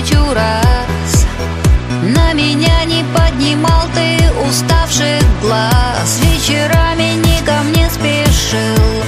[0.00, 1.26] тысячу раз.
[2.02, 4.18] На меня не поднимал ты
[4.48, 6.20] уставших глаз.
[6.22, 8.99] Вечерами не ко мне спешил.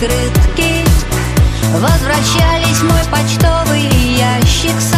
[0.00, 0.84] открытки
[1.74, 3.82] Возвращались мой почтовый
[4.16, 4.96] ящик со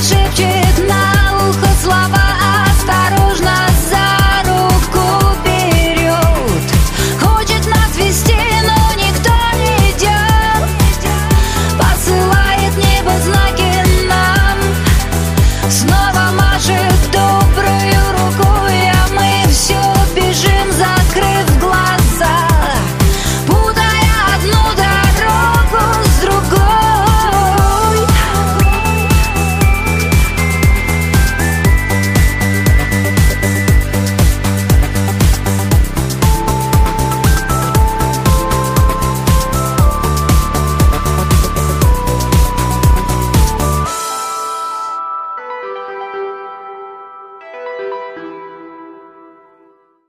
[0.00, 0.55] szybciej